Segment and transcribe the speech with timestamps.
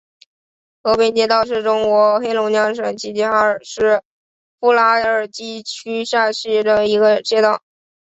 [0.81, 4.01] 和平街道是中国黑龙江省齐齐哈尔市
[4.59, 7.61] 富拉尔基区下辖的一个街道。